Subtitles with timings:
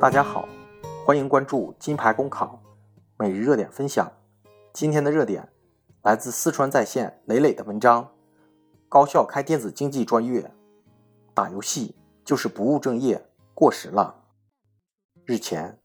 [0.00, 0.48] 大家好，
[1.04, 2.62] 欢迎关注金牌公考
[3.16, 4.08] 每日热点分享。
[4.72, 5.48] 今天的热点
[6.02, 8.08] 来自四川在线磊磊的文章：
[8.88, 10.54] 高校开电子竞技专业，
[11.34, 14.22] 打游戏就是不务正业，过时了。
[15.24, 15.80] 日前，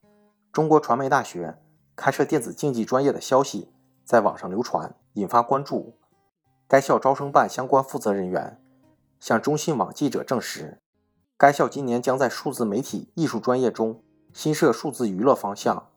[0.51, 1.57] 中国传媒大学
[1.95, 3.73] 开设电子竞技专业的消息
[4.05, 5.97] 在网上流传，引发关注。
[6.67, 8.61] 该校招生办相关负责人员
[9.19, 10.82] 向中新网记者证实。
[11.37, 14.01] 该校今年将在数字媒体艺术专业中
[14.33, 15.89] 新设数字娱乐方向，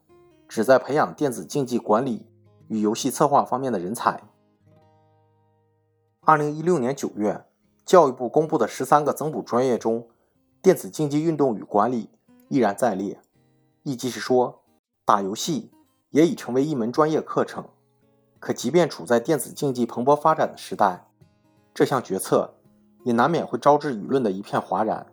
[0.47, 2.25] 旨在培养电子竞技管理
[2.67, 4.21] 与游戏策划方面的人才。
[6.21, 7.45] 二零一六年九月，
[7.85, 10.07] 教育部公布的十三个增补专业中，
[10.61, 12.09] 电子竞技运动与管理
[12.49, 13.21] 依然在列，
[13.83, 14.63] 意即是说，
[15.05, 15.71] 打游戏
[16.09, 17.63] 也已成为一门专业课程。
[18.39, 21.07] 可即便处在电子竞技蓬勃发展的时代，
[21.73, 22.53] 这项决策
[23.03, 25.07] 也难免会招致舆论的一片哗然。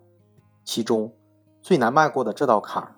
[0.64, 1.12] 其中
[1.62, 2.96] 最难迈过的这道坎儿，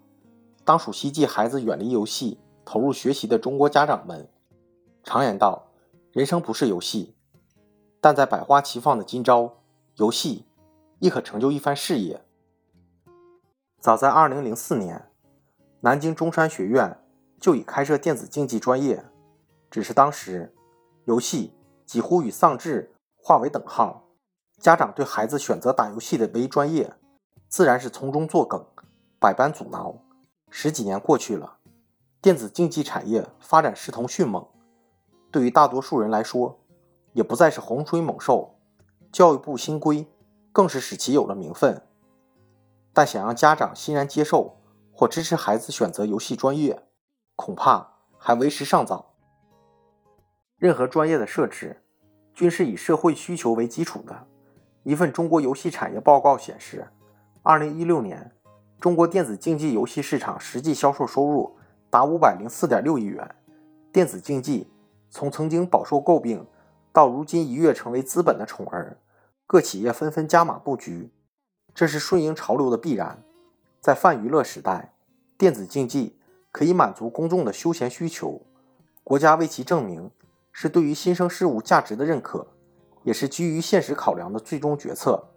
[0.65, 4.29] 当属希冀孩子远离游戏，投入学习的中国家长们。
[5.03, 5.67] 常言道，
[6.13, 7.15] 人生不是游戏，
[8.01, 9.59] 但在百花齐放的今朝，
[9.97, 10.47] 游戏
[10.99, 12.25] 亦可成就一番事业。
[13.81, 15.11] 早在2004年，
[15.81, 16.99] 南京中山学院
[17.39, 19.05] 就已开设电子竞技专业，
[19.71, 20.53] 只是当时
[21.05, 21.53] 游戏
[21.85, 24.09] 几乎与丧志划为等号，
[24.59, 26.93] 家长对孩子选择打游戏的唯一专业。
[27.57, 28.63] 自然是从中作梗，
[29.19, 29.95] 百般阻挠。
[30.51, 31.57] 十几年过去了，
[32.21, 34.47] 电子竞技产业发展势头迅猛，
[35.31, 36.61] 对于大多数人来说，
[37.15, 38.59] 也不再是洪水猛兽。
[39.11, 40.07] 教育部新规
[40.53, 41.81] 更是使其有了名分。
[42.93, 44.59] 但想让家长欣然接受
[44.93, 46.87] 或支持孩子选择游戏专业，
[47.37, 49.15] 恐怕还为时尚早。
[50.59, 51.83] 任何专业的设置，
[52.35, 54.27] 均是以社会需求为基础的。
[54.83, 56.87] 一份中国游戏产业报告显示。
[57.49, 58.33] 二零一六年，
[58.81, 61.57] 中国电子竞技游戏市场实际销售收入
[61.89, 63.37] 达五百零四点六亿元。
[63.93, 64.69] 电子竞技
[65.11, 66.45] 从曾经饱受诟病，
[66.93, 68.99] 到如今一跃成为资本的宠儿，
[69.47, 71.13] 各企业纷纷加码布局，
[71.73, 73.23] 这是顺应潮流的必然。
[73.81, 74.95] 在泛娱乐时代，
[75.39, 76.19] 电子竞技
[76.51, 78.43] 可以满足公众的休闲需求，
[79.05, 80.11] 国家为其证明
[80.51, 82.49] 是对于新生事物价值的认可，
[83.05, 85.29] 也是基于现实考量的最终决策。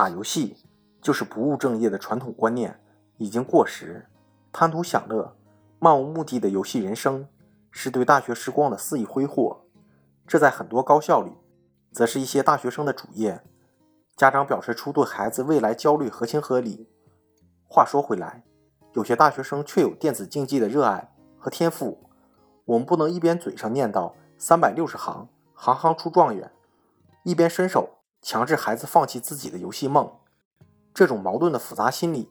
[0.00, 0.56] 打游戏
[1.02, 2.80] 就是不务正业的传统观念
[3.18, 4.06] 已经过时，
[4.50, 5.36] 贪图享乐、
[5.78, 7.28] 漫无目的的游戏人生
[7.70, 9.60] 是对大学时光的肆意挥霍。
[10.26, 11.32] 这在很多高校里，
[11.92, 13.42] 则是一些大学生的主业。
[14.16, 16.88] 家长表示出对孩子未来焦虑合情合理。
[17.68, 18.42] 话说回来，
[18.94, 22.08] 有些大学生却有电子竞技的热爱和天赋，
[22.64, 26.50] 我们不能一边嘴上念叨三百六十行，行行出状元，
[27.22, 27.98] 一边伸手。
[28.22, 30.10] 强制孩子放弃自己的游戏梦，
[30.92, 32.30] 这种矛盾的复杂心理，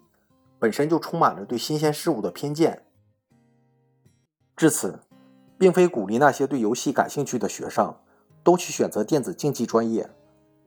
[0.60, 2.86] 本身就充满了对新鲜事物的偏见。
[4.56, 5.00] 至此，
[5.58, 7.96] 并非鼓励那些对游戏感兴趣的学生
[8.44, 10.10] 都去选择电子竞技专业。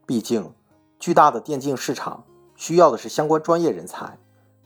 [0.07, 0.53] 毕竟，
[0.99, 2.25] 巨大的电竞市场
[2.57, 4.19] 需要的是相关专业人才，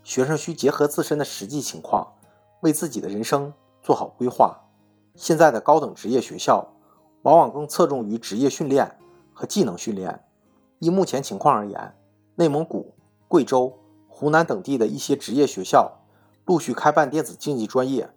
[0.02, 2.14] 学生需结合自身的实际情况，
[2.60, 3.52] 为自己的人生
[3.82, 4.58] 做好规划。
[5.14, 6.72] 现在的高等职业学校，
[7.22, 8.98] 往往更侧重于职业训练
[9.34, 10.25] 和技能训练。
[10.78, 11.94] 依目前情况而言，
[12.34, 12.94] 内蒙古、
[13.28, 13.78] 贵州、
[14.08, 16.00] 湖南等地的一些职业学校
[16.44, 18.10] 陆续开办电子竞技专业，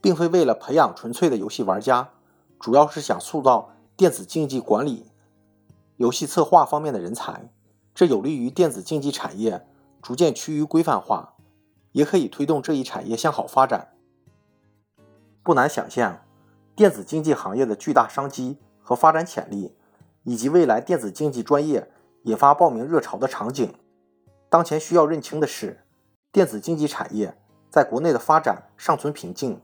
[0.00, 2.10] 并非为了培养纯粹的游戏玩家，
[2.60, 5.06] 主要是想塑造电子竞技管理、
[5.96, 7.50] 游戏策划方面的人才。
[7.94, 9.66] 这有利于电子竞技产业
[10.02, 11.34] 逐渐趋于规范化，
[11.92, 13.94] 也可以推动这一产业向好发展。
[15.42, 16.22] 不难想象，
[16.76, 19.74] 电子竞技行业的巨大商机和发展潜力，
[20.24, 21.90] 以及未来电子竞技专业。
[22.24, 23.74] 引发报名热潮的场景。
[24.50, 25.84] 当前需要认清的是，
[26.30, 27.36] 电子竞技产业
[27.70, 29.60] 在国内的发展尚存瓶颈，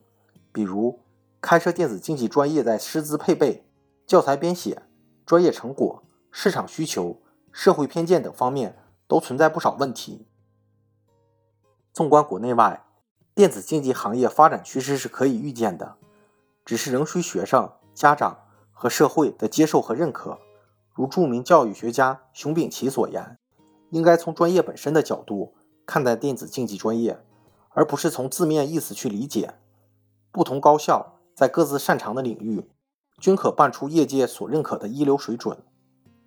[0.52, 1.00] 比如
[1.40, 3.66] 开设电子竞技专业在师资配备、
[4.06, 4.82] 教材编写、
[5.24, 8.76] 专业成果、市场需求、社会偏见等方面
[9.06, 10.26] 都存在不少问题。
[11.92, 12.84] 纵观国内外，
[13.34, 15.96] 电子竞技行业发展趋势是可以预见的，
[16.64, 18.36] 只是仍需学生、家长
[18.72, 20.38] 和社会的接受和认可。
[21.00, 23.38] 如著名教育学家熊丙奇所言，
[23.88, 25.54] 应该从专业本身的角度
[25.86, 27.24] 看待电子竞技专业，
[27.70, 29.54] 而不是从字面意思去理解。
[30.30, 32.70] 不同高校在各自擅长的领域，
[33.18, 35.56] 均可办出业界所认可的一流水准。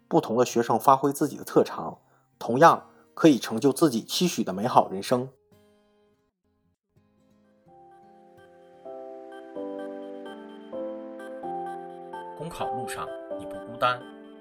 [0.08, 2.00] 不同的学生发挥自己的特长，
[2.40, 5.30] 同样可以成就自己期许的美好人生。
[12.36, 14.02] 公考路上，你不孤单。